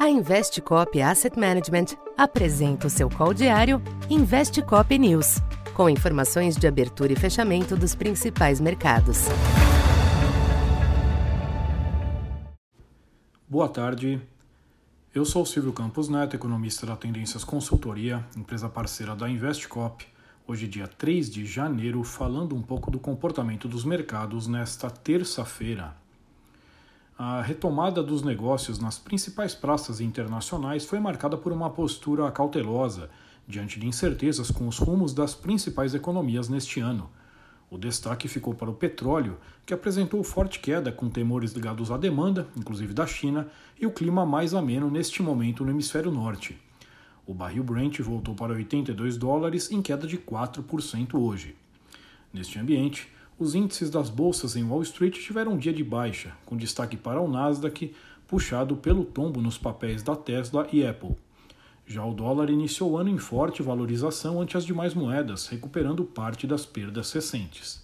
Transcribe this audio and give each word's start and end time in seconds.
A 0.00 0.08
Investcop 0.08 0.98
Asset 1.02 1.38
Management 1.38 1.94
apresenta 2.16 2.86
o 2.86 2.90
seu 2.90 3.10
call 3.10 3.34
diário 3.34 3.82
Investcop 4.08 4.98
News, 4.98 5.42
com 5.74 5.90
informações 5.90 6.56
de 6.56 6.66
abertura 6.66 7.12
e 7.12 7.16
fechamento 7.16 7.76
dos 7.76 7.94
principais 7.94 8.62
mercados. 8.62 9.26
Boa 13.46 13.68
tarde. 13.68 14.18
Eu 15.14 15.26
sou 15.26 15.44
Silvio 15.44 15.74
Campos 15.74 16.08
Neto, 16.08 16.34
economista 16.34 16.86
da 16.86 16.96
Tendências 16.96 17.44
Consultoria, 17.44 18.24
empresa 18.34 18.70
parceira 18.70 19.14
da 19.14 19.28
Investcop. 19.28 20.06
Hoje, 20.48 20.66
dia 20.66 20.88
3 20.88 21.28
de 21.28 21.44
janeiro, 21.44 22.02
falando 22.04 22.56
um 22.56 22.62
pouco 22.62 22.90
do 22.90 22.98
comportamento 22.98 23.68
dos 23.68 23.84
mercados 23.84 24.46
nesta 24.46 24.88
terça-feira. 24.88 25.99
A 27.22 27.42
retomada 27.42 28.02
dos 28.02 28.22
negócios 28.22 28.78
nas 28.78 28.98
principais 28.98 29.54
praças 29.54 30.00
internacionais 30.00 30.86
foi 30.86 30.98
marcada 30.98 31.36
por 31.36 31.52
uma 31.52 31.68
postura 31.68 32.32
cautelosa 32.32 33.10
diante 33.46 33.78
de 33.78 33.86
incertezas 33.86 34.50
com 34.50 34.66
os 34.66 34.78
rumos 34.78 35.12
das 35.12 35.34
principais 35.34 35.92
economias 35.92 36.48
neste 36.48 36.80
ano. 36.80 37.10
O 37.70 37.76
destaque 37.76 38.26
ficou 38.26 38.54
para 38.54 38.70
o 38.70 38.74
petróleo, 38.74 39.36
que 39.66 39.74
apresentou 39.74 40.24
forte 40.24 40.60
queda 40.60 40.90
com 40.90 41.10
temores 41.10 41.52
ligados 41.52 41.90
à 41.90 41.98
demanda, 41.98 42.48
inclusive 42.56 42.94
da 42.94 43.06
China, 43.06 43.48
e 43.78 43.84
o 43.84 43.92
clima 43.92 44.24
mais 44.24 44.54
ameno 44.54 44.90
neste 44.90 45.22
momento 45.22 45.62
no 45.62 45.72
hemisfério 45.72 46.10
norte. 46.10 46.58
O 47.26 47.34
barril 47.34 47.64
Brent 47.64 48.00
voltou 48.00 48.34
para 48.34 48.54
82 48.54 49.18
dólares 49.18 49.70
em 49.70 49.82
queda 49.82 50.06
de 50.06 50.16
4% 50.16 51.20
hoje. 51.20 51.54
Neste 52.32 52.58
ambiente, 52.58 53.12
os 53.40 53.54
índices 53.54 53.88
das 53.88 54.10
bolsas 54.10 54.54
em 54.54 54.62
Wall 54.62 54.82
Street 54.82 55.14
tiveram 55.14 55.54
um 55.54 55.56
dia 55.56 55.72
de 55.72 55.82
baixa, 55.82 56.34
com 56.44 56.58
destaque 56.58 56.94
para 56.94 57.22
o 57.22 57.26
Nasdaq, 57.26 57.90
puxado 58.28 58.76
pelo 58.76 59.02
tombo 59.02 59.40
nos 59.40 59.56
papéis 59.56 60.02
da 60.02 60.14
Tesla 60.14 60.68
e 60.70 60.86
Apple. 60.86 61.16
Já 61.86 62.04
o 62.04 62.12
dólar 62.12 62.50
iniciou 62.50 62.90
o 62.90 62.96
ano 62.98 63.08
em 63.08 63.16
forte 63.16 63.62
valorização 63.62 64.42
ante 64.42 64.58
as 64.58 64.66
demais 64.66 64.92
moedas, 64.92 65.46
recuperando 65.46 66.04
parte 66.04 66.46
das 66.46 66.66
perdas 66.66 67.10
recentes. 67.12 67.82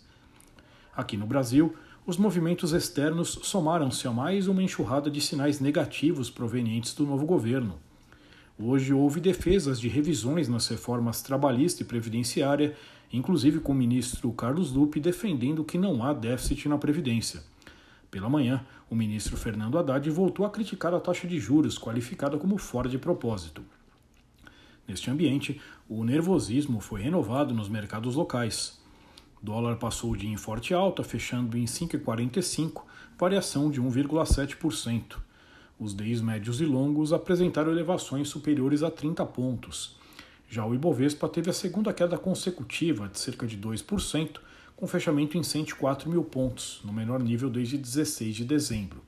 Aqui 0.95 1.17
no 1.17 1.27
Brasil, 1.27 1.75
os 2.07 2.19
movimentos 2.19 2.75
externos 2.75 3.39
somaram-se 3.43 4.07
a 4.07 4.13
mais 4.13 4.48
uma 4.48 4.63
enxurrada 4.63 5.11
de 5.11 5.23
sinais 5.23 5.59
negativos 5.59 6.31
provenientes 6.31 6.93
do 6.93 7.07
novo 7.07 7.25
governo. 7.25 7.77
Hoje 8.59 8.93
houve 8.93 9.20
defesas 9.20 9.81
de 9.81 9.89
revisões 9.89 10.48
nas 10.48 10.69
reformas 10.69 11.23
trabalhista 11.23 11.83
e 11.83 11.87
previdenciária 11.87 12.77
inclusive 13.12 13.61
com 13.61 13.73
o 13.73 13.75
ministro 13.75 14.33
Carlos 14.33 14.73
Lupe 14.73 15.01
defendendo 15.01 15.65
que 15.65 15.79
não 15.79 16.03
há 16.05 16.12
déficit 16.12 16.69
na 16.69 16.79
Previdência. 16.79 17.43
Pela 18.11 18.29
manhã, 18.29 18.65
o 18.89 18.95
ministro 18.95 19.37
Fernando 19.37 19.79
Haddad 19.79 20.09
voltou 20.11 20.47
a 20.47 20.51
criticar 20.51 20.95
a 20.95 21.01
taxa 21.01 21.27
de 21.27 21.39
juros, 21.39 21.79
qualificada 21.79 22.39
como 22.39 22.57
fora 22.57 22.89
de 22.89 22.98
propósito. 22.98 23.63
Neste 24.87 25.11
ambiente, 25.11 25.61
o 25.89 26.05
nervosismo 26.05 26.81
foi 26.81 27.03
renovado 27.03 27.53
nos 27.53 27.69
mercados 27.69 28.15
locais. 28.15 28.81
O 29.43 29.45
dólar 29.45 29.77
passou 29.77 30.13
o 30.13 30.17
dia 30.17 30.31
em 30.31 30.37
forte 30.37 30.73
alta, 30.73 31.03
fechando 31.03 31.59
em 31.59 31.65
5,45, 31.65 32.85
variação 33.19 33.70
de 33.70 33.83
1,7%. 33.83 35.19
Os 35.79 35.95
DIs 35.95 36.23
médios 36.23 36.61
e 36.61 36.65
longos 36.65 37.13
apresentaram 37.13 37.70
elevações 37.70 38.29
superiores 38.29 38.83
a 38.83 38.91
30 38.91 39.27
pontos. 39.27 39.97
Já 40.48 40.64
o 40.64 40.75
Ibovespa 40.75 41.28
teve 41.28 41.50
a 41.50 41.52
segunda 41.52 41.92
queda 41.92 42.16
consecutiva, 42.16 43.08
de 43.08 43.19
cerca 43.19 43.47
de 43.47 43.58
2%, 43.58 44.39
com 44.77 44.86
fechamento 44.86 45.36
em 45.39 45.42
104 45.42 46.08
mil 46.08 46.22
pontos, 46.22 46.80
no 46.84 46.92
menor 46.92 47.20
nível 47.20 47.50
desde 47.50 47.78
16 47.78 48.36
de 48.36 48.44
dezembro. 48.44 49.02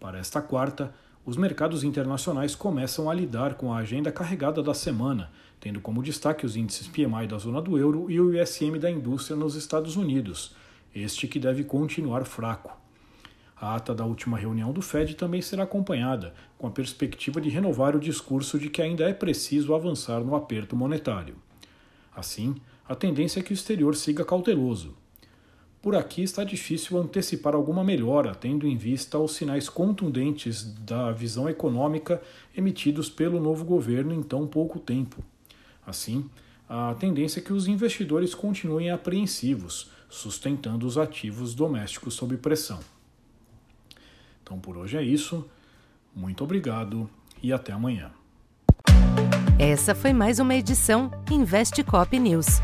Para 0.00 0.18
esta 0.18 0.40
quarta, 0.40 0.92
os 1.24 1.36
mercados 1.36 1.84
internacionais 1.84 2.54
começam 2.54 3.08
a 3.08 3.14
lidar 3.14 3.54
com 3.54 3.72
a 3.72 3.78
agenda 3.78 4.12
carregada 4.12 4.62
da 4.62 4.74
semana, 4.74 5.30
tendo 5.60 5.80
como 5.80 6.02
destaque 6.02 6.44
os 6.44 6.56
índices 6.56 6.88
PMI 6.88 7.26
da 7.26 7.38
zona 7.38 7.62
do 7.62 7.78
euro 7.78 8.10
e 8.10 8.20
o 8.20 8.34
ISM 8.34 8.78
da 8.78 8.90
indústria 8.90 9.36
nos 9.36 9.54
Estados 9.54 9.96
Unidos, 9.96 10.54
este 10.94 11.26
que 11.26 11.38
deve 11.38 11.64
continuar 11.64 12.24
fraco. 12.24 12.83
A 13.64 13.76
ata 13.76 13.94
da 13.94 14.04
última 14.04 14.36
reunião 14.36 14.74
do 14.74 14.82
Fed 14.82 15.14
também 15.14 15.40
será 15.40 15.62
acompanhada, 15.62 16.34
com 16.58 16.66
a 16.66 16.70
perspectiva 16.70 17.40
de 17.40 17.48
renovar 17.48 17.96
o 17.96 17.98
discurso 17.98 18.58
de 18.58 18.68
que 18.68 18.82
ainda 18.82 19.08
é 19.08 19.14
preciso 19.14 19.74
avançar 19.74 20.20
no 20.22 20.36
aperto 20.36 20.76
monetário. 20.76 21.36
Assim, 22.14 22.56
a 22.86 22.94
tendência 22.94 23.40
é 23.40 23.42
que 23.42 23.52
o 23.52 23.54
exterior 23.54 23.96
siga 23.96 24.22
cauteloso. 24.22 24.94
Por 25.80 25.96
aqui 25.96 26.22
está 26.22 26.44
difícil 26.44 26.98
antecipar 26.98 27.54
alguma 27.54 27.82
melhora, 27.82 28.34
tendo 28.34 28.66
em 28.66 28.76
vista 28.76 29.18
os 29.18 29.32
sinais 29.32 29.66
contundentes 29.66 30.62
da 30.62 31.10
visão 31.10 31.48
econômica 31.48 32.20
emitidos 32.54 33.08
pelo 33.08 33.40
novo 33.40 33.64
governo 33.64 34.12
em 34.12 34.22
tão 34.22 34.46
pouco 34.46 34.78
tempo. 34.78 35.24
Assim, 35.86 36.28
a 36.68 36.94
tendência 36.96 37.40
é 37.40 37.42
que 37.42 37.54
os 37.54 37.66
investidores 37.66 38.34
continuem 38.34 38.90
apreensivos, 38.90 39.90
sustentando 40.10 40.86
os 40.86 40.98
ativos 40.98 41.54
domésticos 41.54 42.12
sob 42.12 42.36
pressão. 42.36 42.80
Então 44.44 44.60
por 44.60 44.76
hoje 44.76 44.98
é 44.98 45.02
isso. 45.02 45.48
Muito 46.14 46.44
obrigado 46.44 47.08
e 47.42 47.52
até 47.52 47.72
amanhã. 47.72 48.10
Essa 49.58 49.94
foi 49.94 50.12
mais 50.12 50.38
uma 50.38 50.54
edição 50.54 51.10
Investe 51.30 51.82
Cop 51.82 52.16
News. 52.18 52.60